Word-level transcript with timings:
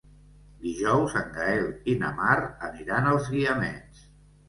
Dijous 0.63 1.17
en 1.19 1.29
Gaël 1.35 1.69
i 1.95 1.97
na 2.01 2.11
Mar 2.23 2.35
aniran 2.71 3.15
als 3.15 3.33
Guiamets. 3.39 4.07